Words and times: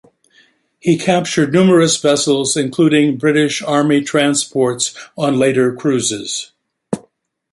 He 0.79 0.97
captured 0.97 1.53
numerous 1.53 1.95
vessels 1.95 2.57
including 2.57 3.17
British 3.17 3.61
army 3.61 4.01
transports 4.01 4.95
on 5.15 5.37
later 5.37 5.75
cruises. 5.75 6.53